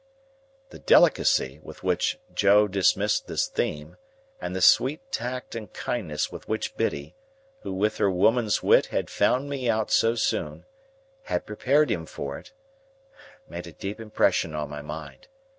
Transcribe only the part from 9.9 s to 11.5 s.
so soon—had